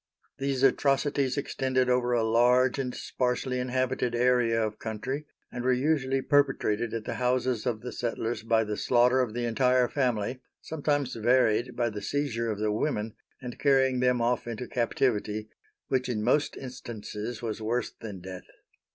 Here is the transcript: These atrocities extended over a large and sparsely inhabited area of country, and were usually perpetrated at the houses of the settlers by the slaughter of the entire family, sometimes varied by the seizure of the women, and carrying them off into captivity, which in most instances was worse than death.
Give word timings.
These 0.39 0.63
atrocities 0.63 1.37
extended 1.37 1.87
over 1.87 2.11
a 2.13 2.23
large 2.23 2.79
and 2.79 2.95
sparsely 2.95 3.59
inhabited 3.59 4.15
area 4.15 4.59
of 4.59 4.79
country, 4.79 5.27
and 5.51 5.63
were 5.63 5.71
usually 5.71 6.23
perpetrated 6.23 6.91
at 6.95 7.05
the 7.05 7.13
houses 7.21 7.67
of 7.67 7.81
the 7.81 7.91
settlers 7.91 8.41
by 8.41 8.63
the 8.63 8.77
slaughter 8.77 9.19
of 9.19 9.35
the 9.35 9.45
entire 9.45 9.87
family, 9.87 10.41
sometimes 10.59 11.13
varied 11.13 11.75
by 11.75 11.91
the 11.91 12.01
seizure 12.01 12.49
of 12.49 12.57
the 12.57 12.71
women, 12.71 13.13
and 13.43 13.59
carrying 13.59 13.99
them 13.99 14.21
off 14.23 14.47
into 14.47 14.67
captivity, 14.67 15.49
which 15.89 16.09
in 16.09 16.23
most 16.23 16.57
instances 16.57 17.43
was 17.43 17.61
worse 17.61 17.91
than 17.91 18.21
death. 18.21 18.47